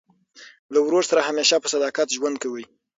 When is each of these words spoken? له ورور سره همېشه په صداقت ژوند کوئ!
له 0.73 0.79
ورور 0.85 1.03
سره 1.09 1.21
همېشه 1.29 1.55
په 1.63 1.67
صداقت 1.73 2.07
ژوند 2.15 2.35
کوئ! 2.43 2.63